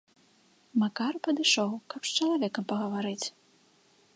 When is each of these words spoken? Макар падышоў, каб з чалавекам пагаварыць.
Макар 0.83 1.13
падышоў, 1.27 1.71
каб 1.95 2.01
з 2.11 2.25
чалавекам 2.25 2.63
пагаварыць. 2.73 3.27